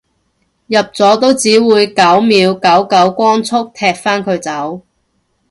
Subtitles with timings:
[0.65, 4.81] 入咗都只會九秒九九光速踢返佢走